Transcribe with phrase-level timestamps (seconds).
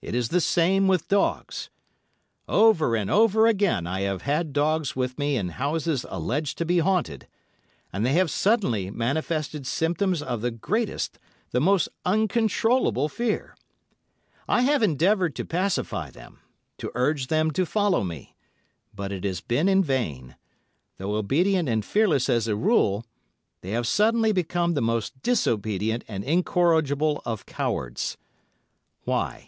[0.00, 1.70] It is the same with dogs.
[2.46, 6.78] Over and over again I have had dogs with me in houses alleged to be
[6.78, 7.26] haunted,
[7.92, 11.18] and they have suddenly manifested symptoms of the greatest,
[11.50, 13.56] the most uncontrollable fear.
[14.46, 16.42] I have endeavoured to pacify them,
[16.78, 18.36] to urge them to follow me,
[18.94, 20.36] but it has been in vain;
[20.98, 23.04] though obedient and fearless as a rule,
[23.62, 28.16] they have suddenly become the most disobedient and incorrigible of cowards.
[29.02, 29.46] Why?